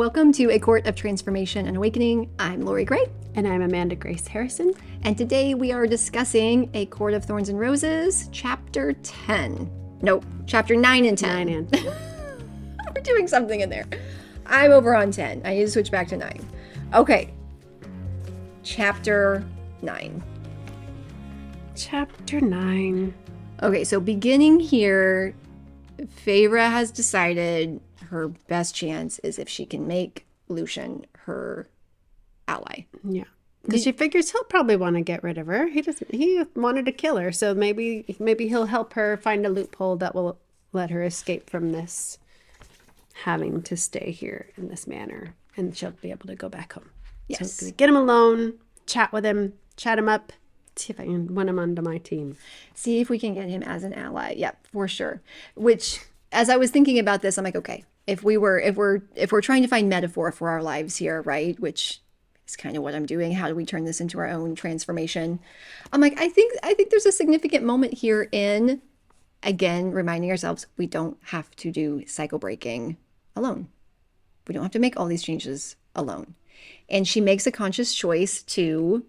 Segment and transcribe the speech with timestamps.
[0.00, 2.30] Welcome to A Court of Transformation and Awakening.
[2.38, 3.04] I'm Lorrie Gray.
[3.34, 4.72] And I'm Amanda Grace Harrison.
[5.02, 9.70] And today we are discussing A Court of Thorns and Roses, Chapter 10.
[10.00, 11.46] Nope, Chapter 9 and 10.
[11.46, 11.84] 9 and 10.
[12.96, 13.84] We're doing something in there.
[14.46, 15.42] I'm over on 10.
[15.44, 16.48] I need to switch back to 9.
[16.94, 17.34] Okay.
[18.62, 19.44] Chapter
[19.82, 20.22] 9.
[21.76, 23.14] Chapter 9.
[23.62, 25.34] Okay, so beginning here,
[26.24, 31.68] Feyre has decided her best chance is if she can make Lucien her
[32.46, 32.84] ally.
[33.04, 33.24] Yeah.
[33.62, 35.68] Because she figures he'll probably want to get rid of her.
[35.68, 36.14] He doesn't.
[36.14, 40.14] He wanted to kill her, so maybe maybe he'll help her find a loophole that
[40.14, 40.38] will
[40.72, 42.18] let her escape from this
[43.24, 46.88] having to stay here in this manner, and she'll be able to go back home.
[47.28, 47.52] Yes.
[47.52, 48.54] So get him alone,
[48.86, 50.32] chat with him, chat him up,
[50.76, 52.36] see if I can win him onto my team.
[52.74, 54.34] See if we can get him as an ally.
[54.36, 55.20] Yep, for sure.
[55.54, 56.00] Which,
[56.32, 59.30] as I was thinking about this, I'm like, okay, if we were, if we're, if
[59.30, 61.58] we're trying to find metaphor for our lives here, right?
[61.60, 62.00] Which
[62.48, 63.30] is kind of what I'm doing.
[63.30, 65.38] How do we turn this into our own transformation?
[65.92, 68.82] I'm like, I think, I think there's a significant moment here in,
[69.44, 72.96] again, reminding ourselves we don't have to do cycle breaking
[73.36, 73.68] alone.
[74.48, 76.34] We don't have to make all these changes alone.
[76.88, 79.04] And she makes a conscious choice to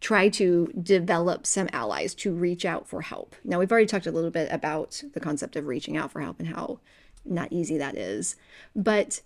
[0.00, 3.36] try to develop some allies to reach out for help.
[3.44, 6.38] Now, we've already talked a little bit about the concept of reaching out for help
[6.38, 6.80] and how
[7.28, 8.36] not easy that is.
[8.74, 9.20] But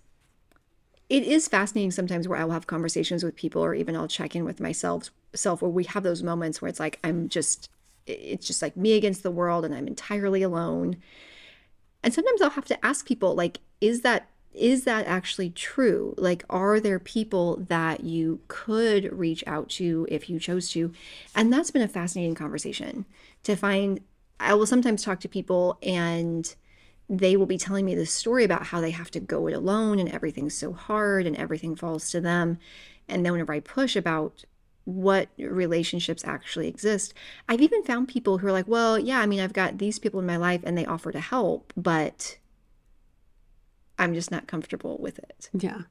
[1.09, 4.45] it is fascinating sometimes where I'll have conversations with people or even I'll check in
[4.45, 7.69] with myself self where we have those moments where it's like I'm just
[8.05, 10.97] it's just like me against the world and I'm entirely alone.
[12.03, 16.13] And sometimes I'll have to ask people like is that is that actually true?
[16.17, 20.93] Like, are there people that you could reach out to if you chose to?
[21.35, 23.05] And that's been a fascinating conversation
[23.43, 24.01] to find.
[24.39, 26.53] I will sometimes talk to people and
[27.19, 29.99] they will be telling me this story about how they have to go it alone
[29.99, 32.57] and everything's so hard and everything falls to them.
[33.07, 34.45] And then whenever I push about
[34.85, 37.13] what relationships actually exist,
[37.47, 40.19] I've even found people who are like, well, yeah, I mean, I've got these people
[40.19, 42.39] in my life and they offer to help, but
[43.99, 45.49] I'm just not comfortable with it.
[45.53, 45.81] Yeah.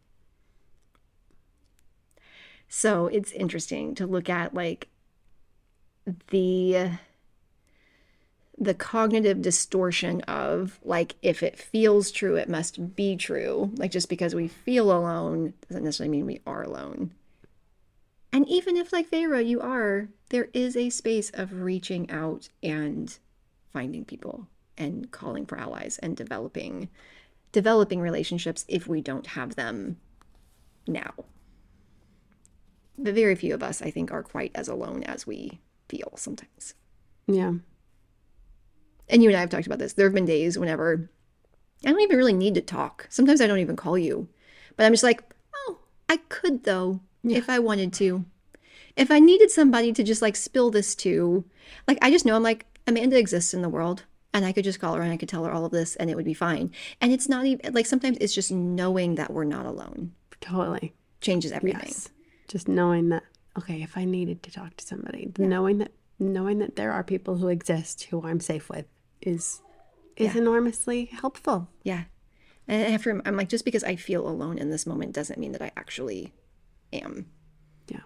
[2.68, 4.88] So it's interesting to look at like
[6.30, 6.98] the
[8.58, 14.08] the cognitive distortion of like if it feels true it must be true like just
[14.08, 17.12] because we feel alone doesn't necessarily mean we are alone
[18.32, 23.18] and even if like Feyre you are there is a space of reaching out and
[23.72, 24.46] finding people
[24.76, 26.88] and calling for allies and developing
[27.52, 29.98] developing relationships if we don't have them
[30.86, 31.12] now.
[32.98, 36.74] But very few of us, I think, are quite as alone as we feel sometimes.
[37.26, 37.54] Yeah.
[39.08, 39.92] And you and I have talked about this.
[39.92, 41.10] There have been days whenever
[41.84, 43.06] I don't even really need to talk.
[43.10, 44.28] Sometimes I don't even call you,
[44.76, 45.22] but I'm just like,
[45.54, 47.38] oh, I could though, yeah.
[47.38, 48.24] if I wanted to.
[48.96, 51.44] If I needed somebody to just like spill this to,
[51.88, 54.04] like, I just know I'm like, Amanda exists in the world
[54.34, 56.10] and I could just call her and I could tell her all of this and
[56.10, 56.70] it would be fine.
[57.00, 60.12] And it's not even like sometimes it's just knowing that we're not alone.
[60.40, 60.94] Totally.
[61.20, 61.82] Changes everything.
[61.84, 62.08] Yes.
[62.48, 63.22] Just knowing that
[63.58, 65.46] okay, if I needed to talk to somebody, yeah.
[65.46, 68.86] knowing that knowing that there are people who exist who I'm safe with
[69.20, 69.60] is
[70.16, 70.40] is yeah.
[70.40, 71.68] enormously helpful.
[71.82, 72.04] Yeah.
[72.68, 75.62] And after I'm like just because I feel alone in this moment doesn't mean that
[75.62, 76.32] I actually
[76.92, 77.26] am.
[77.88, 78.00] Yeah.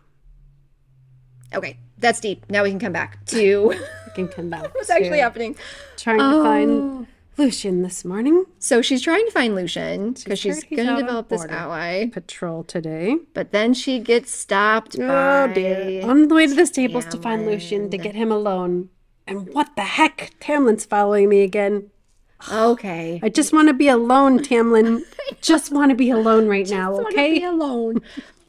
[1.55, 2.47] Okay, that's deep.
[2.49, 4.75] Now we can come back to we can come back.
[4.75, 5.57] what's actually happening?
[5.97, 6.39] Trying oh.
[6.39, 7.07] to find oh.
[7.37, 8.45] Lucien this morning.
[8.59, 12.65] So she's trying to find Lucien because she's, she's going to develop this ally patrol
[12.65, 13.19] today.
[13.35, 16.07] But then she gets stopped oh, by dear.
[16.07, 17.11] on the way to the stables Tamlin.
[17.11, 18.89] to find Lucien to get him alone.
[19.27, 20.33] And what the heck?
[20.41, 21.91] Tamlin's following me again.
[22.53, 23.19] Okay.
[23.23, 25.03] I just want to be alone, Tamlin.
[25.41, 27.39] just want to be alone right now, okay?
[27.39, 28.03] be alone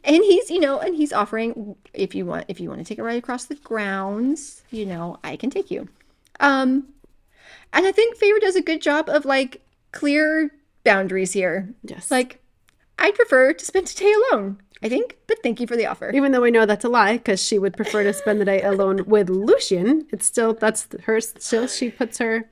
[0.07, 2.97] and he's you know and he's offering if you want if you want to take
[2.97, 5.87] a ride across the grounds you know i can take you
[6.39, 6.87] um
[7.73, 9.61] and i think Feyre does a good job of like
[9.91, 10.51] clear
[10.83, 11.73] boundaries here.
[11.83, 12.09] Yes.
[12.11, 12.41] Like
[12.99, 16.11] i'd prefer to spend today alone i think but thank you for the offer.
[16.11, 18.61] Even though we know that's a lie because she would prefer to spend the day
[18.61, 22.49] alone with Lucien, it's still that's her still she puts her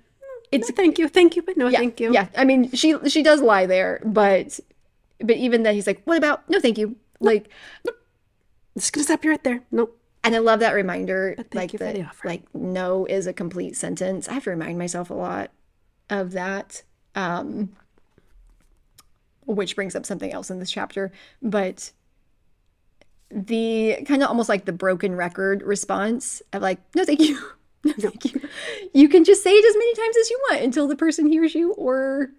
[0.51, 2.13] it's no, thank you thank you but no yeah, thank you.
[2.13, 2.27] yeah.
[2.35, 4.59] I mean she she does lie there but
[5.19, 6.95] but even then he's like what about no thank you?
[7.19, 7.50] Like,
[7.85, 7.95] nope.
[8.77, 9.61] just gonna stop you right there.
[9.71, 9.97] Nope.
[10.25, 11.36] And I love that reminder.
[11.54, 14.27] like that, like no is a complete sentence.
[14.27, 15.51] I have to remind myself a lot
[16.10, 16.83] of that.
[17.13, 17.75] Um,
[19.45, 21.12] which brings up something else in this chapter,
[21.42, 21.92] but
[23.30, 27.39] the kind of almost like the broken record response of like, no, thank you.
[27.86, 28.42] No, thank you.
[28.95, 31.54] You can just say it as many times as you want until the person hears
[31.54, 32.31] you or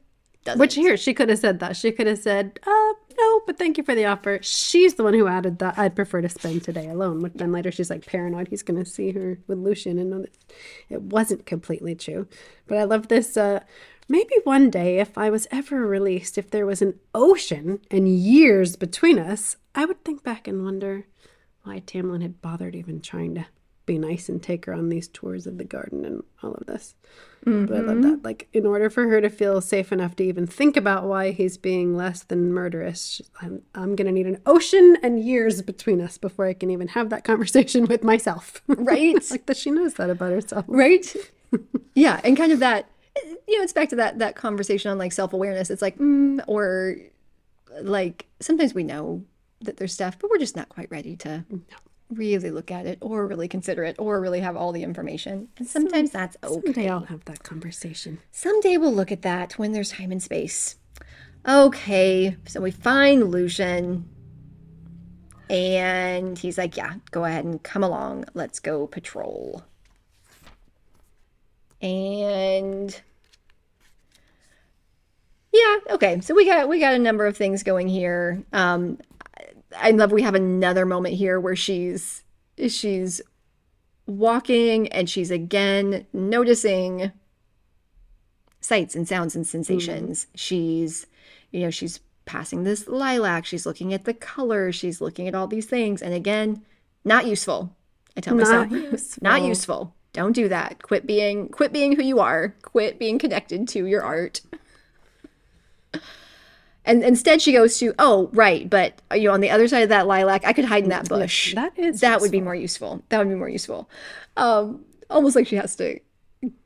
[0.44, 0.58] doesn't.
[0.58, 1.76] Which here she could have said that.
[1.76, 5.14] She could have said, "Uh, no, but thank you for the offer." She's the one
[5.14, 5.78] who added that.
[5.78, 7.20] I'd prefer to spend today alone.
[7.20, 8.48] But then later she's like paranoid.
[8.48, 10.36] He's going to see her with Lucien and know that
[10.88, 12.26] it wasn't completely true.
[12.66, 13.36] But I love this.
[13.36, 13.60] Uh,
[14.08, 18.76] maybe one day, if I was ever released, if there was an ocean and years
[18.76, 21.06] between us, I would think back and wonder
[21.64, 23.46] why Tamlin had bothered even trying to
[23.86, 26.94] be nice and take her on these tours of the garden and all of this.
[27.44, 28.24] But I love that.
[28.24, 31.56] Like, in order for her to feel safe enough to even think about why he's
[31.56, 36.18] being less than murderous, I'm, I'm going to need an ocean and years between us
[36.18, 38.62] before I can even have that conversation with myself.
[38.68, 39.14] Right.
[39.30, 40.64] like that she knows that about herself.
[40.68, 41.06] right
[41.94, 42.88] yeah and kind of that
[43.46, 46.96] you know it's back to that that conversation on like self-awareness it's like mm, or
[47.80, 49.24] like sometimes we know
[49.60, 51.44] that there's stuff but we're just not quite ready to
[52.10, 55.48] really look at it or really consider it or really have all the information.
[55.58, 56.62] And sometimes that's okay.
[56.66, 58.18] Someday I'll have that conversation.
[58.30, 60.76] someday we'll look at that when there's time and space.
[61.46, 64.08] Okay so we find lucien.
[65.48, 68.26] And he's like yeah go ahead and come along.
[68.34, 69.64] Let's go patrol.
[71.82, 73.00] And
[75.52, 78.44] yeah okay so we got we got a number of things going here.
[78.52, 78.98] Um
[79.80, 82.22] i love we have another moment here where she's
[82.68, 83.20] she's
[84.06, 87.12] walking and she's again noticing
[88.60, 90.24] sights and sounds and sensations.
[90.24, 90.36] Mm-hmm.
[90.36, 91.06] She's
[91.50, 95.46] you know she's passing this lilac she's looking at the color she's looking at all
[95.46, 96.60] these things and again
[97.04, 97.72] not useful
[98.16, 98.68] i tell myself.
[98.68, 99.22] Not useful.
[99.22, 99.94] not useful.
[100.12, 100.82] Don't do that.
[100.82, 102.54] Quit being quit being who you are.
[102.62, 104.40] Quit being connected to your art
[106.86, 109.82] and instead she goes to oh right but uh, you know on the other side
[109.82, 111.54] of that lilac i could hide in that bush.
[111.54, 113.02] that is that would be more useful.
[113.10, 113.90] That would be more useful.
[114.36, 116.00] Um almost like she has to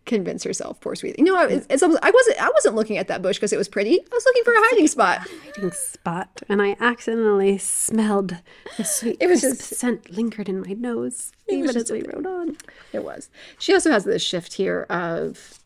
[0.04, 1.22] convince herself poor sweetie.
[1.22, 3.68] No it's, it's almost, i wasn't i wasn't looking at that bush because it was
[3.68, 3.98] pretty.
[4.00, 5.26] I was looking for a hiding spot.
[5.54, 8.36] hiding spot, and I accidentally smelled
[8.76, 12.56] the sweet It was just- scent lingered in my nose, even as we rode on.
[12.92, 13.30] It was.
[13.58, 15.60] She also has this shift here of,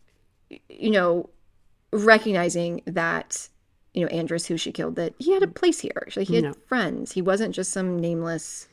[0.68, 1.30] you know,
[1.92, 3.48] recognizing that,
[3.94, 6.08] you know, Andras, who she killed, that he had a place here.
[6.16, 6.52] Like he had No.
[6.66, 7.12] friends.
[7.12, 8.68] He wasn't just some nameless,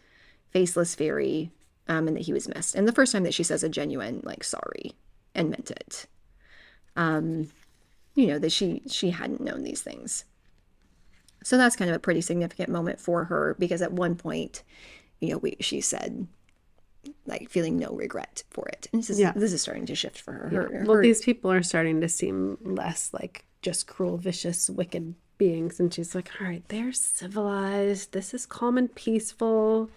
[0.49, 1.51] faceless fairy,
[1.87, 2.75] um, and that he was missed.
[2.75, 4.93] And the first time that she says a genuine, like, sorry
[5.35, 6.07] and meant it.
[6.95, 7.49] Um,
[8.15, 10.25] you know, that she she hadn't known these things.
[11.43, 14.63] So that's kind of a pretty significant moment for her because at one point,
[15.19, 16.27] you know, we she said
[17.25, 18.87] like feeling no regret for it.
[18.91, 19.31] And this is Yeah.
[19.35, 20.49] this is starting to shift for her.
[20.49, 25.15] her, Well, her- these people are starting to seem less like just cruel, vicious, wicked
[25.37, 25.79] beings.
[25.79, 28.11] And she's like, all right, they're civilized.
[28.11, 29.89] This is calm and peaceful.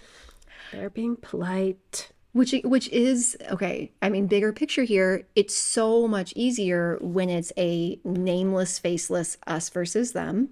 [0.72, 2.10] They're being polite.
[2.32, 3.92] which which is okay.
[4.02, 5.26] I mean, bigger picture here.
[5.36, 10.48] It's so much easier when it's a nameless, faceless us versus them,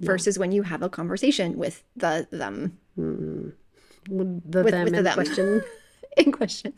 [0.00, 3.50] versus when you have a conversation with the them mm-hmm.
[4.06, 5.14] The With- them with the in them.
[5.14, 5.62] question.
[6.16, 6.72] in question.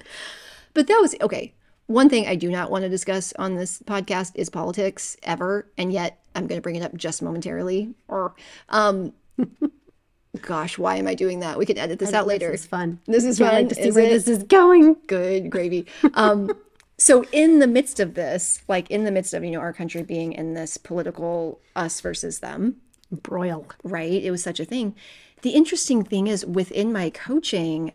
[0.75, 1.55] But that was okay.
[1.87, 5.93] One thing I do not want to discuss on this podcast is politics ever, and
[5.93, 7.95] yet I'm going to bring it up just momentarily.
[8.09, 8.35] Or,
[8.69, 9.13] um,
[10.41, 11.59] gosh, why am I doing that?
[11.59, 12.51] We can edit this out later.
[12.51, 13.01] This is fun.
[13.07, 13.69] This is Can't fun.
[13.69, 14.11] to see is where it?
[14.11, 14.97] this is going.
[15.07, 15.87] good gravy.
[16.15, 16.51] Um,
[16.99, 20.03] so in the midst of this, like in the midst of you know our country
[20.03, 22.77] being in this political us versus them,
[23.11, 23.67] Broil.
[23.85, 24.23] right?
[24.23, 24.95] It was such a thing.
[25.43, 27.93] The interesting thing is within my coaching,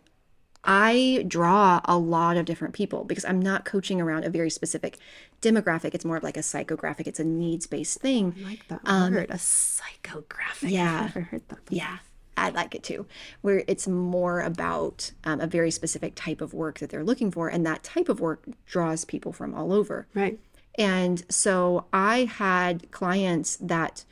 [0.64, 4.98] I draw a lot of different people because I'm not coaching around a very specific
[5.40, 5.94] demographic.
[5.94, 7.06] It's more of like a psychographic.
[7.06, 8.34] It's a needs based thing.
[8.40, 9.30] I like that word.
[9.30, 10.70] A psychographic.
[10.70, 10.94] yeah.
[11.04, 11.64] I've never heard that.
[11.64, 11.76] before.
[11.78, 11.98] Yeah,
[12.36, 13.06] I like it too.
[13.40, 17.48] Where it's more about um, a very specific type of work that they're looking for,
[17.48, 20.06] and that type of work draws people from all over.
[20.14, 20.38] Right.
[20.76, 24.04] And so I had clients that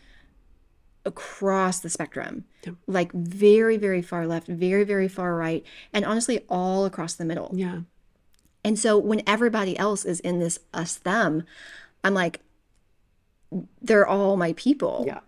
[1.06, 2.44] across the spectrum,
[2.86, 7.50] like very, very far left, very, very far right, and honestly, all across the middle.
[7.54, 7.80] Yeah.
[8.64, 11.44] And so when everybody else is in this us them,
[12.04, 12.40] I'm like,
[13.80, 15.20] they're all my people Yeah.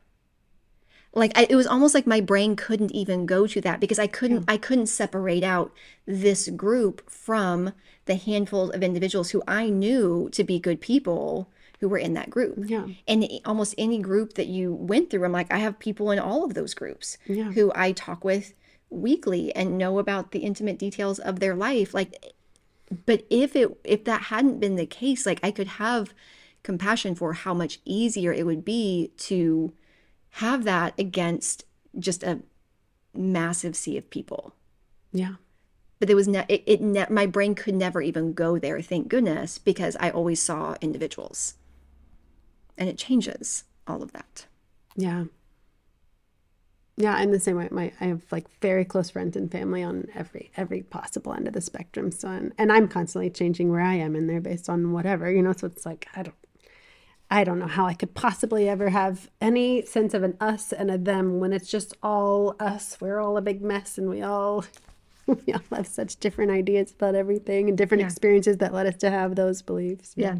[1.14, 4.06] like I, it was almost like my brain couldn't even go to that because i
[4.08, 5.72] couldn't i couldn't separate out
[6.04, 7.72] this group from
[8.06, 11.48] the handful of individuals who i knew to be good people
[11.80, 12.86] who were in that group Yeah.
[13.06, 16.44] and almost any group that you went through i'm like i have people in all
[16.44, 17.52] of those groups Yeah.
[17.52, 18.54] who i talk with
[18.90, 22.16] weekly and know about the intimate details of their life like
[23.06, 26.12] but if it if that hadn't been the case like i could have
[26.62, 29.72] compassion for how much easier it would be to
[30.30, 31.64] have that against
[31.98, 32.40] just a
[33.14, 34.54] massive sea of people
[35.12, 35.34] Yeah.
[35.98, 39.08] but there was ne- it, it ne- my brain could never even go there thank
[39.08, 41.54] goodness because i always saw individuals
[42.78, 44.46] and it changes all of that.
[44.96, 45.24] Yeah.
[46.96, 47.68] Yeah, I'm the same way.
[47.70, 51.54] My I have like very close friends and family on every every possible end of
[51.54, 52.10] the spectrum.
[52.10, 55.40] So and, and I'm constantly changing where I am in there based on whatever, you
[55.42, 55.52] know.
[55.52, 56.34] So it's like I don't
[57.30, 60.90] I don't know how I could possibly ever have any sense of an us and
[60.90, 62.96] a them when it's just all us.
[63.00, 64.64] We're all a big mess and we all
[65.28, 68.06] we all have such different ideas about everything and different Yeah.
[68.06, 70.14] experiences that led us to have those beliefs.
[70.16, 70.38] Yeah.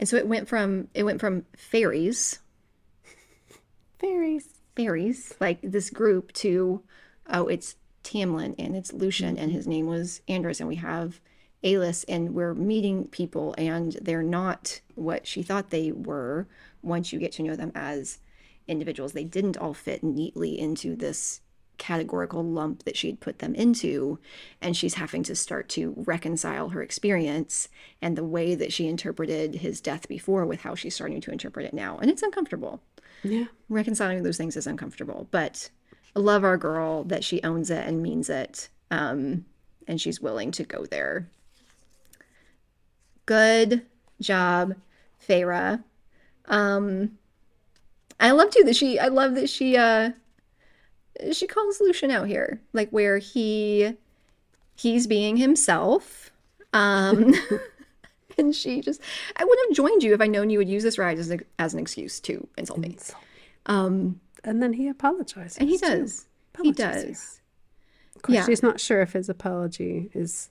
[0.00, 2.38] And so it went from it went from fairies,
[3.98, 4.48] Fairies.
[4.74, 6.82] fairies, like this group to
[7.28, 11.20] oh, it's Tamlin and it's Lucien and his name was Andras and we have
[11.62, 16.48] Alis and we're meeting people and they're not what she thought they were
[16.80, 18.20] once you get to know them as
[18.66, 19.12] individuals.
[19.12, 21.42] They didn't all fit neatly into this
[21.80, 24.18] categorical lump that she'd put them into
[24.60, 27.68] and she's having to start to reconcile her experience
[28.02, 31.64] and the way that she interpreted his death before with how she's starting to interpret
[31.66, 32.82] it now and it's uncomfortable
[33.22, 33.46] Yeah.
[33.70, 35.70] reconciling those things is uncomfortable but
[36.14, 39.46] I love our girl that she owns it and means it um,
[39.88, 41.28] and she's willing to go there
[43.26, 43.86] good
[44.20, 44.74] job
[45.26, 45.82] Feyre.
[46.46, 47.12] um
[48.18, 50.10] i love too that she i love that she uh
[51.32, 53.94] she calls lucien out here like where he
[54.76, 56.30] he's being himself
[56.72, 57.34] um
[58.38, 59.00] and she just
[59.36, 61.40] i would have joined you if i known you would use this ride as, an
[61.58, 62.96] as an excuse to insult me
[63.66, 65.58] um And then he apologizes.
[65.58, 66.26] and he does
[66.62, 67.40] he does
[68.16, 68.46] Of course, Yeah.
[68.46, 70.50] she's not sure if his apology is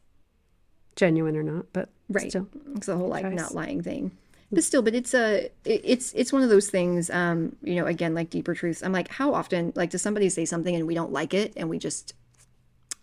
[0.95, 2.47] genuine or not, but right still.
[2.75, 3.35] it's the whole like choice.
[3.35, 4.11] not lying thing
[4.51, 7.85] but still but it's a it- it's it's one of those things um you know
[7.85, 10.93] again like deeper truths i'm like how often like does somebody say something and we
[10.95, 12.13] don't like it and we just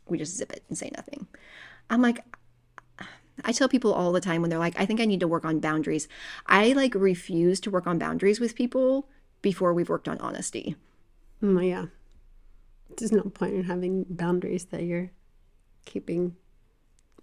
[0.09, 1.27] we just zip it and say nothing
[1.91, 2.25] i'm like
[3.45, 5.45] i tell people all the time when they're like i think i need to work
[5.45, 6.09] on boundaries
[6.47, 9.09] i like refuse to work on boundaries with people
[9.43, 10.77] before we've worked on honesty
[11.43, 11.85] Mm, yeah.
[12.97, 15.11] There's no point in having boundaries that you're
[15.85, 16.37] keeping.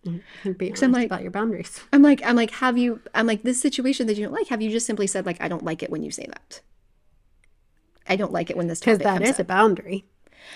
[0.06, 1.80] And be honest I'm like- about your boundaries.
[1.94, 4.62] i'm like i'm like have you i'm like this situation that you don't like have
[4.62, 6.62] you just simply said like i don't like it when you say that
[8.08, 10.06] i don't like it when this Because that is a boundary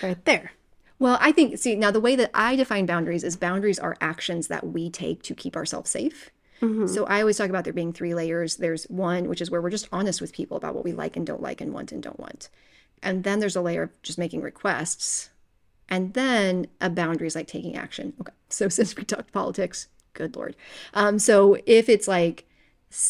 [0.03, 0.51] right there.
[0.99, 4.47] Well, I think, see, now the way that I define boundaries is boundaries are actions
[4.47, 6.31] that we take to keep ourselves safe.
[6.59, 6.87] Mm-hmm.
[6.87, 8.55] So I always talk about there being three layers.
[8.55, 11.25] There's one, which is where we're just honest with people about what we like and
[11.25, 12.49] don't like and want and don't want.
[13.03, 15.29] And then there's a layer of just making requests.
[15.89, 18.13] And then a boundary is like taking action.
[18.19, 18.33] Okay.
[18.49, 20.55] So since we talked politics, good Lord.
[20.93, 22.45] Um, so if it's like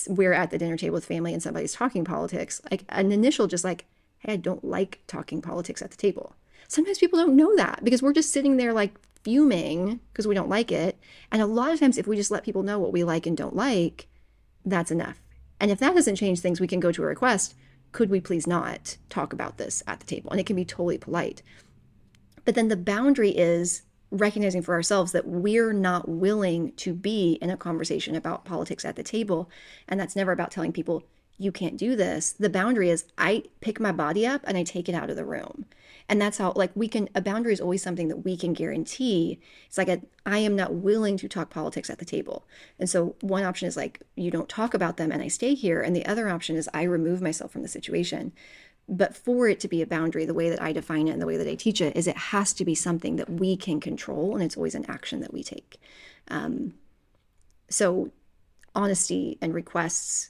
[0.08, 3.64] we're at the dinner table with family and somebody's talking politics, like an initial just
[3.64, 3.86] like,
[4.20, 6.36] hey, I don't like talking politics at the table.
[6.68, 10.50] Sometimes people don't know that because we're just sitting there like fuming because we don't
[10.50, 10.98] like it.
[11.32, 13.38] And a lot of times, if we just let people know what we like and
[13.38, 14.08] don't like,
[14.66, 15.22] that's enough.
[15.60, 17.56] And if that doesn't change things, we can go to a request.
[17.92, 20.32] Could we please not talk about this at the table?
[20.32, 21.42] And it can be totally polite.
[22.48, 27.50] But then the boundary is recognizing for ourselves that we're not willing to be in
[27.50, 29.50] a conversation about politics at the table.
[29.86, 31.04] And that's never about telling people,
[31.38, 32.32] you can't do this.
[32.32, 35.26] The boundary is I pick my body up and I take it out of the
[35.26, 35.66] room.
[36.08, 39.42] And that's how, like, we can, a boundary is always something that we can guarantee.
[39.66, 42.48] It's like, a, I am not willing to talk politics at the table.
[42.80, 45.82] And so one option is like, you don't talk about them and I stay here.
[45.82, 48.32] And the other option is I remove myself from the situation.
[48.90, 51.28] But for it to be a boundary, the way that I define it and the
[51.28, 54.34] way that I teach it is it has to be something that we can control
[54.34, 55.78] and it's always an action that we take.
[56.30, 56.74] Um,
[57.70, 58.12] so
[58.74, 60.30] honesty and requests,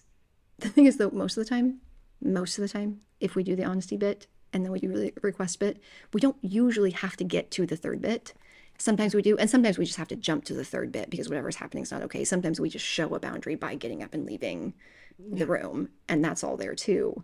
[0.57, 1.81] the thing is though, most of the time,
[2.19, 5.13] most of the time, if we do the honesty bit and then we do the
[5.21, 5.79] request bit,
[6.13, 8.33] we don't usually have to get to the third bit.
[8.79, 11.29] Sometimes we do, and sometimes we just have to jump to the third bit because
[11.29, 12.23] whatever's happening is not okay.
[12.23, 14.73] Sometimes we just show a boundary by getting up and leaving
[15.19, 17.23] the room, and that's all there too.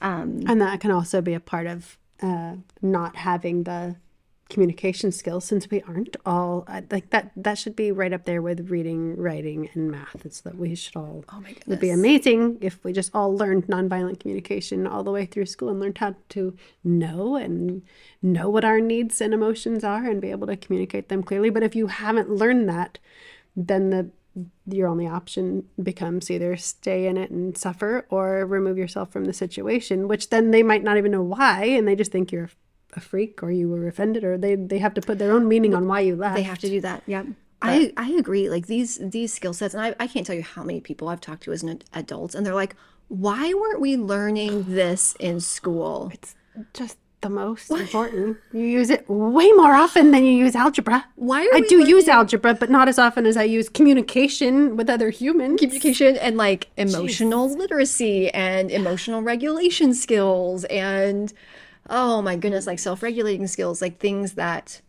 [0.00, 3.96] And that can also be a part of uh, not having the
[4.50, 8.42] communication skills since we aren't all I like that that should be right up there
[8.42, 11.62] with reading writing and math it's that we should all Oh my goodness.
[11.66, 15.46] it would be amazing if we just all learned nonviolent communication all the way through
[15.46, 17.82] school and learned how to know and
[18.20, 21.62] know what our needs and emotions are and be able to communicate them clearly but
[21.62, 22.98] if you haven't learned that
[23.56, 24.10] then the
[24.66, 29.32] your only option becomes either stay in it and suffer or remove yourself from the
[29.32, 32.50] situation which then they might not even know why and they just think you're
[32.96, 35.74] a freak or you were offended or they they have to put their own meaning
[35.74, 37.02] on why you left They have to do that.
[37.06, 37.24] Yeah.
[37.62, 38.50] I, I agree.
[38.50, 41.20] Like these these skill sets, and I, I can't tell you how many people I've
[41.20, 42.76] talked to as an ad- adults, and they're like,
[43.08, 46.34] "Why weren't we learning this in school?" it's
[46.74, 48.36] just the most important.
[48.52, 51.06] You use it way more often than you use algebra.
[51.16, 54.90] Why are I do use algebra, but not as often as I use communication with
[54.90, 55.58] other humans.
[55.58, 61.32] communication and like emotional literacy and emotional regulation skills and
[61.88, 64.82] oh my goodness, like self-regulating skills, like things that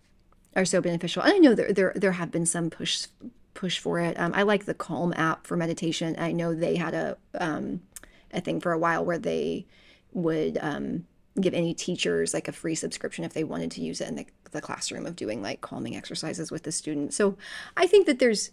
[0.55, 1.23] are so beneficial.
[1.23, 3.07] And I know there there there have been some push
[3.53, 4.19] push for it.
[4.19, 6.15] Um, I like the Calm app for meditation.
[6.19, 7.81] I know they had a um,
[8.31, 9.65] a thing for a while where they
[10.11, 11.05] would um,
[11.39, 14.25] give any teachers like a free subscription if they wanted to use it in the,
[14.51, 17.15] the classroom of doing like calming exercises with the students.
[17.15, 17.37] So
[17.75, 18.51] I think that there's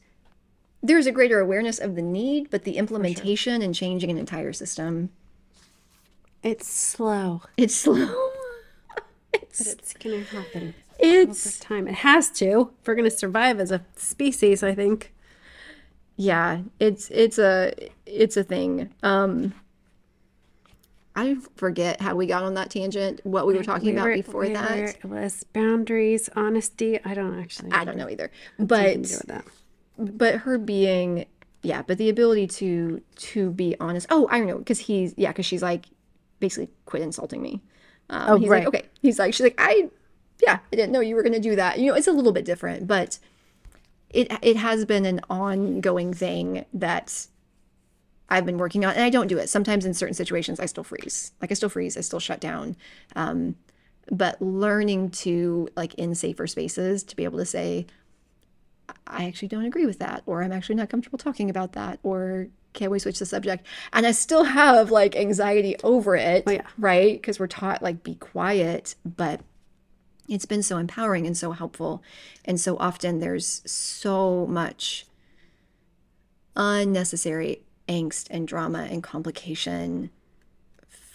[0.82, 5.10] there's a greater awareness of the need, but the implementation and changing an entire system,
[6.42, 8.14] It's slow, it's slow.
[9.32, 11.88] but it's gonna happen It's time.
[11.88, 12.72] It has to.
[12.80, 15.12] If we're gonna survive as a species, I think.
[16.16, 17.72] yeah, it's it's a
[18.06, 18.92] it's a thing.
[19.02, 19.54] Um
[21.14, 24.14] I forget how we got on that tangent, what we were talking We about were-
[24.16, 24.78] before we that.
[24.78, 26.98] were- it was boundaries, honesty.
[27.04, 27.70] I don't actually.
[27.72, 28.30] I don't know either.
[28.58, 29.44] But to do with that.
[29.98, 31.26] but her being
[31.64, 35.28] yeah but the ability to to be honest oh i don't know because he's yeah
[35.30, 35.86] because she's like
[36.40, 37.60] basically quit insulting me
[38.10, 38.64] um, Oh, he's right.
[38.64, 39.88] like okay he's like she's like i
[40.42, 42.32] yeah i didn't know you were going to do that you know it's a little
[42.32, 43.20] bit different but
[44.10, 47.28] it it has been an ongoing thing that
[48.28, 49.48] I've been working on, and I don't do it.
[49.48, 51.32] Sometimes in certain situations, I still freeze.
[51.40, 52.76] Like I still freeze, I still shut down.
[53.14, 53.56] Um,
[54.10, 57.86] but learning to like in safer spaces to be able to say,
[59.06, 62.48] I actually don't agree with that, or I'm actually not comfortable talking about that, or
[62.72, 63.66] can we switch the subject?
[63.92, 66.62] And I still have like anxiety over it, yeah.
[66.78, 67.12] right?
[67.20, 69.40] Because we're taught like be quiet, but
[70.28, 72.02] it's been so empowering and so helpful.
[72.44, 75.06] And so often there's so much
[76.56, 80.10] unnecessary angst and drama and complication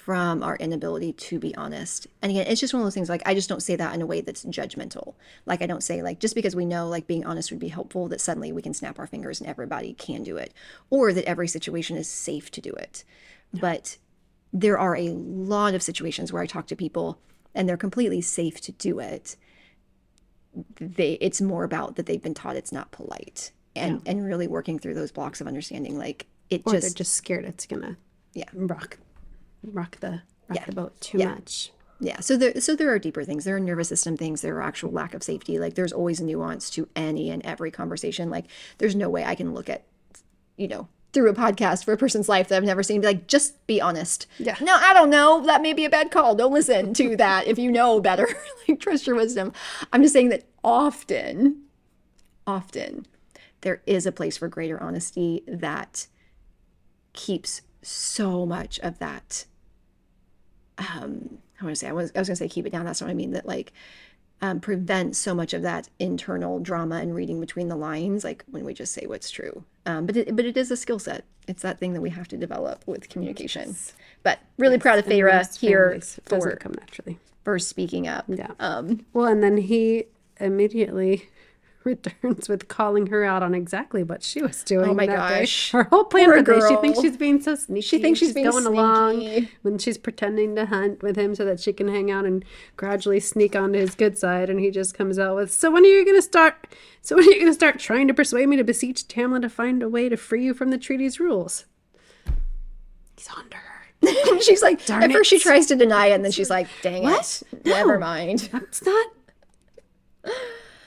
[0.08, 2.08] from our inability to be honest.
[2.22, 4.02] And again, it's just one of those things like I just don't say that in
[4.02, 5.16] a way that's judgmental.
[5.46, 8.08] Like I don't say like just because we know like being honest would be helpful
[8.08, 10.54] that suddenly we can snap our fingers and everybody can do it
[10.90, 13.04] or that every situation is safe to do it.
[13.54, 13.98] But
[14.54, 17.20] there are a lot of situations where I talk to people
[17.54, 19.36] and they're completely safe to do it.
[20.80, 24.80] They it's more about that they've been taught it's not polite and and really working
[24.80, 27.98] through those blocks of understanding like it Or they're just just scared it's gonna
[28.34, 28.46] Yeah.
[28.54, 28.98] rock
[29.64, 30.66] rock the rock Yeah.
[30.66, 31.30] the boat too Yeah.
[31.36, 31.72] much.
[32.00, 33.44] Yeah, so there so there are deeper things.
[33.44, 34.42] There are nervous system things.
[34.42, 35.58] There are actual lack of safety.
[35.58, 38.30] Like there's always a nuance to any and every conversation.
[38.30, 38.46] Like
[38.78, 39.84] there's no way I can look at,
[40.58, 43.02] you know, through a podcast for a person's life that I've never seen.
[43.02, 44.28] Be like, just be honest.
[44.38, 44.58] Yeah.
[44.62, 45.44] No, I don't know.
[45.48, 46.36] That may be a bad call.
[46.36, 48.28] Don't listen to that if you know better.
[48.68, 49.52] like trust your wisdom.
[49.92, 51.64] I'm just saying that often,
[52.46, 53.08] often,
[53.62, 56.06] there is a place for greater honesty that
[57.18, 59.46] keeps so much of that
[60.78, 62.86] um I want to say I was I was gonna say keep it down.
[62.86, 63.32] That's not what I mean.
[63.32, 63.74] That like
[64.42, 68.64] um, prevent so much of that internal drama and reading between the lines, like when
[68.64, 69.64] we just say what's true.
[69.88, 71.26] Um, but it, but it is a skill set.
[71.48, 73.76] It's that thing that we have to develop with communication.
[74.22, 77.18] But really proud of Feyre here for come naturally.
[77.44, 78.26] for speaking up.
[78.28, 78.52] Yeah.
[78.60, 80.06] Um, Well, and then he
[80.40, 81.28] immediately
[81.88, 84.90] returns with calling her out on exactly what she was oh doing.
[84.92, 85.40] Oh my that day.
[85.42, 85.72] gosh.
[85.72, 87.04] Her whole plan Poor for this, she thinks girl.
[87.04, 87.82] she's being so sneaky.
[87.82, 91.60] She thinks she's being going along when she's pretending to hunt with him so that
[91.60, 92.46] she can hang out and
[92.76, 94.50] gradually sneak onto his good side.
[94.50, 96.68] And he just comes out with, "So when are you going to start?
[97.02, 99.50] So when are you going to start trying to persuade me to beseech Tamlin to
[99.50, 101.66] find a way to free you from the treaty's rules?"
[103.18, 103.64] He's on to her.
[104.42, 107.02] she's like, Darn at first she tries to deny it, and then she's like, dang
[107.02, 107.42] What?
[107.52, 108.00] it, never No.
[108.00, 108.48] mind.
[108.52, 109.08] That's not.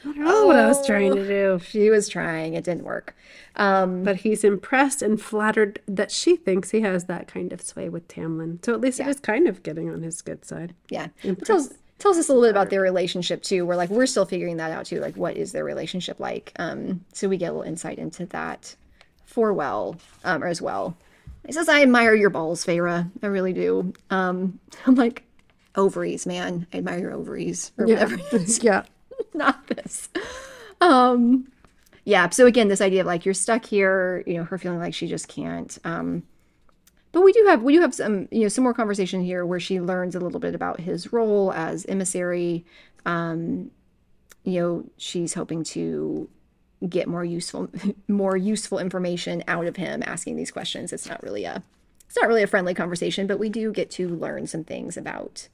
[0.02, 1.60] I don't know what I was trying to do.
[1.64, 3.14] She was trying, it didn't work.
[3.56, 7.88] Um, But he's impressed and flattered that she thinks he has that kind of sway
[7.88, 8.64] with Tamlin.
[8.64, 10.74] So at least it is kind of getting on his good side.
[10.88, 11.08] yeah.
[11.44, 13.66] Tells tells us a little bit about their relationship too.
[13.66, 15.00] We're like, we're still figuring that out too.
[15.00, 16.50] Like, what is their relationship like?
[16.56, 18.74] Um, so we get a little insight into that
[19.26, 20.96] for well, um, or as well.
[21.46, 23.10] He says, I admire your balls, Feyre.
[23.22, 23.92] I really do.
[24.08, 25.24] Um, I'm like,
[25.76, 26.66] ovaries, man.
[26.72, 28.16] I admire your ovaries or whatever.
[28.62, 28.84] yeah.
[29.34, 30.08] not this.
[30.80, 31.50] Um,
[32.04, 32.28] yeah.
[32.30, 35.06] So again, this idea of like you're stuck here, you know, her feeling like she
[35.06, 35.78] just can't.
[35.84, 36.24] Um,
[37.12, 39.60] but we do have we do have some you know some more conversation here where
[39.60, 42.64] she learns a little bit about his role as emissary.
[43.04, 43.70] Um,
[44.44, 46.28] you know, she's hoping to
[46.88, 47.68] get more useful
[48.08, 50.92] more useful information out of him asking these questions.
[50.92, 51.62] It's not really a
[52.06, 55.48] it's not really a friendly conversation, but we do get to learn some things about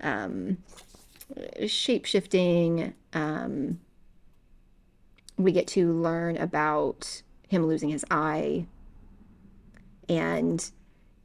[0.00, 0.58] um,
[1.66, 2.94] shape shifting.
[3.12, 3.80] Um,
[5.36, 8.66] we get to learn about him losing his eye
[10.08, 10.70] and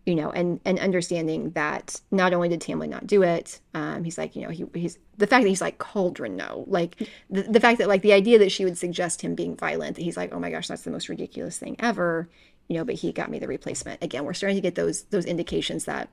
[0.06, 4.18] you know, and and understanding that not only did Tamlin not do it, um, he's
[4.18, 6.98] like, you know, he, he's the fact that he's like cauldron no, like
[7.30, 10.02] the, the fact that like the idea that she would suggest him being violent, that
[10.02, 12.28] he's like, oh my gosh, that's the most ridiculous thing ever,
[12.68, 14.04] you know, but he got me the replacement.
[14.04, 16.10] Again, we're starting to get those those indications that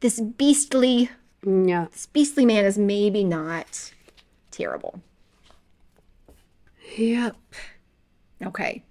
[0.00, 1.08] this beastly
[1.44, 1.86] Yeah.
[1.90, 3.92] this beastly man is maybe not
[4.50, 5.00] terrible.
[6.96, 7.36] Yep.
[8.44, 8.82] Okay.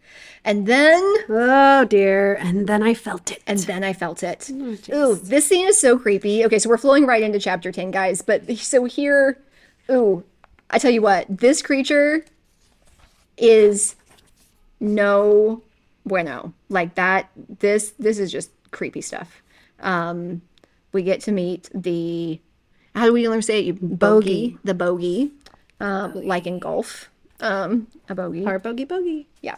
[0.43, 2.35] And then Oh dear.
[2.35, 3.41] And then I felt it.
[3.47, 4.49] and then I felt it.
[4.91, 5.11] Oh.
[5.11, 6.43] Ooh, this scene is so creepy.
[6.45, 8.21] Okay, so we're flowing right into chapter 10, guys.
[8.21, 9.37] But so here,
[9.89, 10.23] ooh,
[10.69, 12.25] I tell you what, this creature
[13.37, 13.95] is
[14.79, 15.61] no
[16.05, 16.53] bueno.
[16.69, 19.41] Like that, this this is just creepy stuff.
[19.81, 20.41] Um,
[20.91, 22.39] we get to meet the
[22.95, 23.65] how do we learn to say it?
[23.65, 25.31] You bogey, the bogey,
[25.79, 27.09] um, like in golf,
[27.41, 28.45] um, a bogey.
[28.45, 29.27] Our bogey bogey.
[29.41, 29.55] Yeah.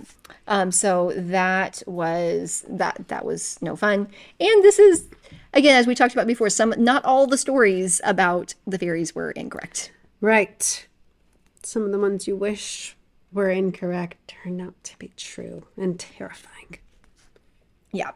[0.47, 4.07] Um, so that was that that was no fun.
[4.39, 5.07] And this is
[5.53, 9.31] again, as we talked about before, some not all the stories about the fairies were
[9.31, 9.91] incorrect.
[10.21, 10.87] Right.
[11.63, 12.95] Some of the ones you wish
[13.31, 16.77] were incorrect turned out to be true and terrifying.
[17.91, 18.11] Yeah.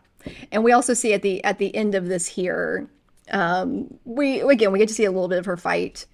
[0.51, 2.88] And we also see at the at the end of this here,
[3.31, 6.05] um, we again we get to see a little bit of her fight.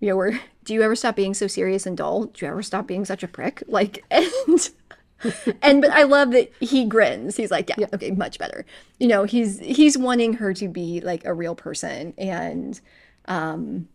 [0.00, 2.24] You know, where do you ever stop being so serious and dull?
[2.26, 3.62] Do you ever stop being such a prick?
[3.68, 4.70] Like and
[5.62, 7.36] and but I love that he grins.
[7.36, 8.66] He's like, yeah, okay, much better.
[8.98, 12.78] You know, he's he's wanting her to be like a real person and
[13.26, 13.88] um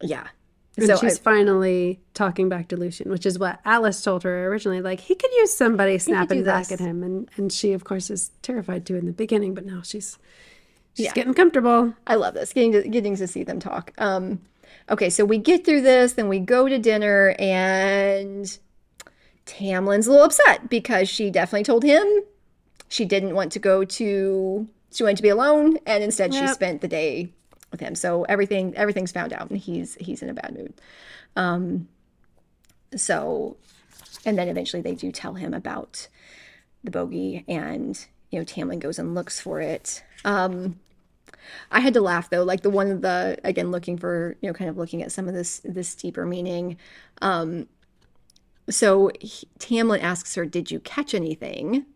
[0.00, 0.28] yeah.
[0.76, 4.46] And so she's I, finally talking back to Lucien, which is what Alis told her
[4.48, 4.80] originally.
[4.80, 6.80] Like he could use somebody snapping back this.
[6.80, 9.82] at him, and and she of course is terrified to in the beginning, but now
[9.82, 10.18] she's
[10.94, 11.12] she's Yeah.
[11.12, 11.94] getting comfortable.
[12.06, 13.92] I love this getting to getting to see them talk.
[13.98, 14.40] Um,
[14.90, 18.58] okay, so we get through this, then we go to dinner, and
[19.46, 22.06] Tamlin's a little upset because she definitely told him
[22.88, 26.80] she didn't want to go to she wanted to be alone, and instead she spent
[26.80, 27.32] the day
[27.72, 27.94] with him.
[27.96, 30.72] So everything everything's found out, and he's he's in a bad mood.
[31.36, 31.88] Um,
[32.94, 33.56] so,
[34.24, 36.06] and then eventually they do tell him about
[36.84, 40.04] the bogey, and you know Tamlin goes and looks for it.
[40.24, 40.78] Um,
[41.70, 44.54] I had to laugh though, like the one of the again looking for you know
[44.54, 46.76] kind of looking at some of this this deeper meaning.
[47.22, 47.68] Um,
[48.68, 51.86] so he, Tamlin asks her, "Did you catch anything?"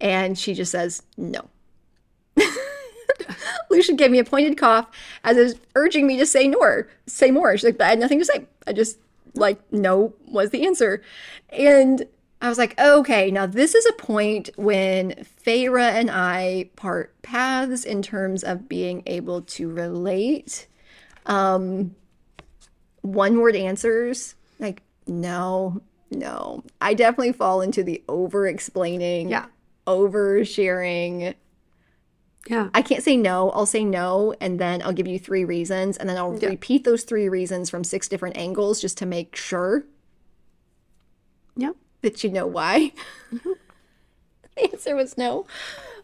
[0.00, 1.48] And she just says, "No."
[3.70, 4.88] Lucien gave me a pointed cough
[5.24, 6.88] as is urging me to say more.
[7.06, 7.56] Say more.
[7.56, 8.46] She's like, but I had nothing to say.
[8.66, 8.98] I just
[9.34, 11.02] like no was the answer,
[11.50, 12.06] and
[12.40, 15.12] I was like, okay, now this is a point when
[15.44, 20.66] Feyre and I part paths in terms of being able to relate.
[21.24, 21.94] Um,
[23.00, 26.62] one word answers like no, no.
[26.80, 29.46] I definitely fall into the over explaining, Yeah.
[29.86, 31.34] over sharing.
[32.48, 33.50] Yeah, I can't say no.
[33.50, 36.50] I'll say no, and then I'll give you three reasons, and then I'll Yeah.
[36.50, 39.84] repeat those three reasons from six different angles just to make sure
[41.56, 41.70] yeah.
[42.02, 42.92] That you know why.
[43.30, 45.46] the answer was no.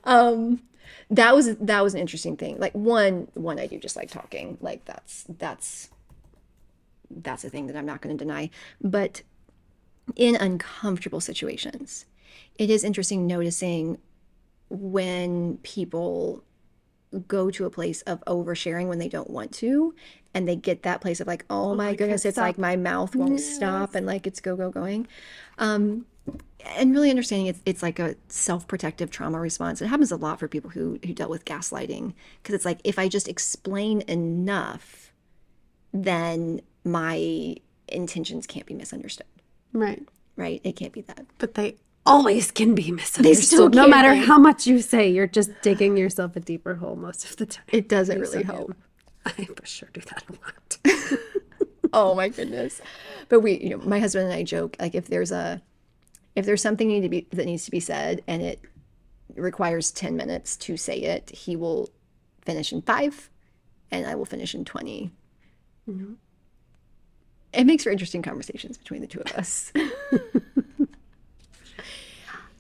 [0.05, 0.63] Um,
[1.11, 2.59] that was that was an interesting thing.
[2.59, 4.59] Like one one I do just like talking.
[4.61, 5.91] Like that's that's
[7.11, 8.51] that's a thing that I'm not going to deny.
[8.81, 9.23] But
[10.17, 12.07] in uncomfortable situations,
[12.59, 13.99] it is interesting noticing
[14.69, 16.43] when people
[17.29, 19.95] go to a place of oversharing when they don't want to
[20.35, 23.15] and they get that place of like oh my I goodness it's like my mouth
[23.15, 25.07] won't stop and like it's go go going.
[25.59, 26.07] Um
[26.77, 29.83] and really understanding it's it's like a self-protective trauma response.
[29.83, 32.99] It happens a lot for people who who dealt with gaslighting because it's like if
[32.99, 35.13] i just explain enough
[35.93, 37.57] then my
[37.89, 39.27] intentions can't be misunderstood.
[39.73, 40.03] Right.
[40.37, 40.61] right?
[40.65, 41.27] It can't be that.
[41.39, 43.45] But they always can be misunderstood.
[43.45, 47.25] still no matter how much you say, you're just digging yourself a deeper hole most
[47.25, 47.65] of the time.
[47.69, 48.75] it doesn't really I help.
[49.25, 50.79] I for sure do that a lot.
[51.93, 52.81] oh my goodness
[53.29, 55.61] but we you know my husband and i joke like if there's a
[56.35, 58.61] if there's something need to be that needs to be said and it
[59.35, 61.91] requires 10 minutes to say it he will
[62.43, 63.31] finish in five
[63.91, 65.11] and i will finish in 20
[65.89, 66.13] mm-hmm.
[67.53, 69.73] it makes for interesting conversations between the two of us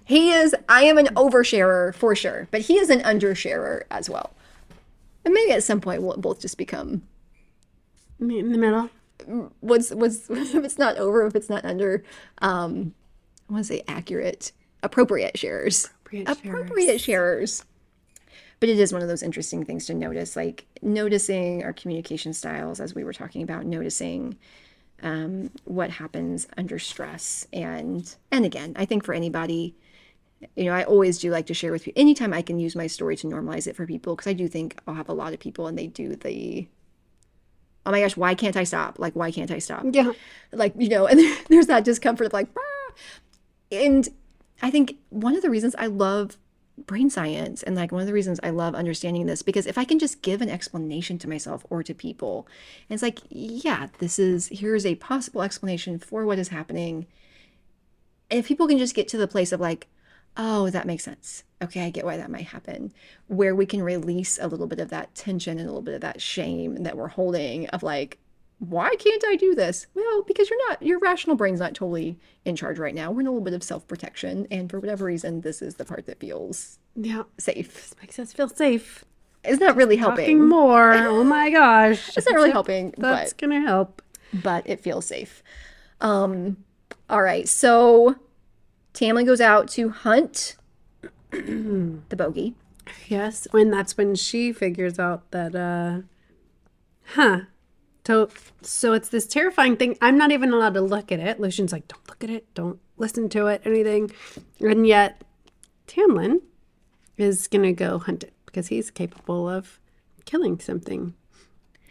[0.04, 4.32] he is i am an oversharer for sure but he is an undersharer as well
[5.24, 7.02] and maybe at some point we'll both just become
[8.18, 8.90] Me in the middle.
[9.60, 12.02] what's what's if it's not over if it's not under
[12.38, 12.94] um
[13.48, 15.90] i want to say accurate appropriate sharers.
[16.04, 17.64] Appropriate appropriate sharers
[18.60, 22.78] but it is one of those interesting things to notice like noticing our communication styles
[22.80, 24.36] as we were talking about noticing
[25.02, 29.74] um, what happens under stress and and again i think for anybody
[30.56, 32.86] you know, I always do like to share with people anytime I can use my
[32.86, 35.40] story to normalize it for people because I do think I'll have a lot of
[35.40, 36.68] people and they do the
[37.84, 39.00] oh my gosh, why can't I stop?
[39.00, 39.84] Like, why can't I stop?
[39.90, 40.12] Yeah.
[40.52, 42.94] Like, you know, and there's that discomfort of like, "Ah."
[43.72, 44.08] and
[44.60, 46.36] I think one of the reasons I love
[46.86, 49.84] brain science and like one of the reasons I love understanding this because if I
[49.84, 52.46] can just give an explanation to myself or to people,
[52.88, 57.06] and it's like, yeah, this is here's a possible explanation for what is happening.
[58.30, 59.88] And if people can just get to the place of like,
[60.36, 61.44] oh, that makes sense.
[61.62, 62.92] Okay, I get why that might happen.
[63.28, 66.00] Where we can release a little bit of that tension and a little bit of
[66.00, 68.18] that shame that we're holding of like,
[68.58, 69.86] why can't I do this?
[69.94, 73.10] Well, because you're not, your rational brain's not totally in charge right now.
[73.10, 74.46] We're in a little bit of self protection.
[74.50, 77.24] And for whatever reason, this is the part that feels Yeah.
[77.38, 77.94] safe.
[78.00, 79.04] Makes us feel safe.
[79.44, 80.48] It's not really Talking helping.
[80.48, 80.94] more.
[80.94, 82.16] Oh my gosh.
[82.16, 84.00] It's not really helping, That's but gonna help.
[84.32, 85.42] but it feels safe.
[86.00, 86.56] Um,
[87.10, 88.14] all right, so
[88.94, 90.56] Tamlin goes out to hunt
[91.30, 92.54] the bogey.
[93.08, 96.02] Yes, when that's when she figures out that uh
[97.14, 97.40] huh.
[98.06, 98.28] So
[98.62, 99.96] so it's this terrifying thing.
[100.00, 101.40] I'm not even allowed to look at it.
[101.40, 104.10] Lucien's like, don't look at it, don't listen to it, anything.
[104.60, 105.22] And yet
[105.86, 106.40] Tamlin
[107.16, 109.78] is gonna go hunt it because he's capable of
[110.24, 111.14] killing something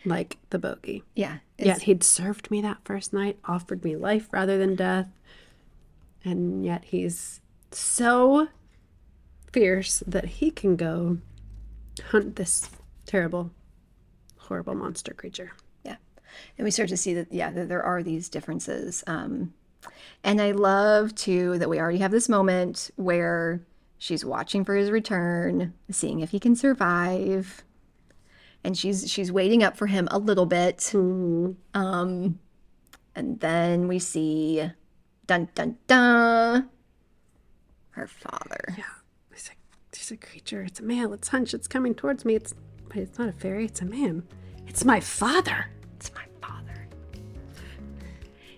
[0.05, 1.03] like the bogey.
[1.15, 5.07] Yeah, Yet he'd served me that first night, offered me life rather than death.
[6.23, 8.47] And yet he's so
[9.51, 11.17] fierce that he can go
[12.09, 12.69] hunt this
[13.05, 13.51] terrible,
[14.37, 15.51] horrible monster creature.
[15.83, 15.97] Yeah.
[16.57, 19.03] And we start to see that, yeah, that there are these differences.
[19.07, 19.53] Um,
[20.23, 23.61] and I love too that we already have this moment where
[23.97, 27.63] she's watching for his return, seeing if he can survive.
[28.63, 30.93] And she's she's waiting up for him a little bit.
[30.93, 32.39] Um,
[33.15, 34.69] and then we see
[35.31, 36.69] dun dun dun
[37.91, 38.75] her father.
[38.77, 38.83] Yeah.
[39.31, 39.51] It's a,
[39.93, 40.61] there's a creature.
[40.61, 41.13] It's a man.
[41.13, 41.53] It's hunch.
[41.53, 42.35] It's coming towards me.
[42.35, 42.53] It's
[42.89, 43.63] but it's not a fairy.
[43.63, 44.23] It's a man.
[44.67, 45.67] It's my father.
[45.95, 46.85] It's my father.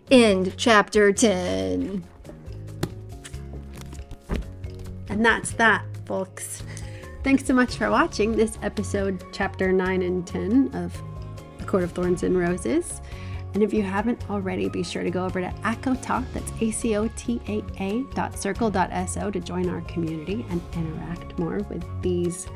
[0.09, 2.03] End chapter 10.
[5.09, 6.63] And that's that, folks.
[7.23, 10.99] Thanks so much for watching this episode, chapter 9 and 10 of
[11.59, 12.99] The Court of Thorns and Roses.
[13.53, 18.37] And if you haven't already, be sure to go over to ACOTAA, that's A-C-O-T-A-A dot
[18.37, 22.47] circle dot S-O to join our community and interact more with these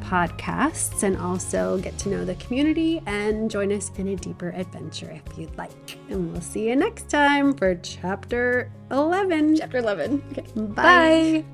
[0.00, 5.10] podcasts and also get to know the community and join us in a deeper adventure
[5.10, 5.98] if you'd like.
[6.08, 9.56] And we'll see you next time for chapter 11.
[9.56, 10.22] Chapter 11.
[10.32, 10.44] Okay.
[10.60, 11.44] Bye.